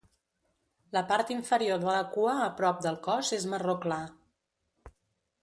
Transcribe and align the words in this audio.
La 0.95 1.03
part 1.11 1.33
inferior 1.35 1.83
de 1.83 1.89
la 1.89 1.99
cua 2.15 2.33
a 2.47 2.49
prop 2.63 2.81
del 2.87 2.99
cos 3.09 3.31
és 3.39 3.47
marró 3.53 3.77
clar. 3.87 4.01